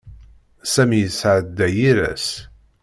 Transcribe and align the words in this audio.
Sami 0.73 0.97
yesɛedda 1.01 1.67
yir 1.77 1.97
ass. 2.11 2.27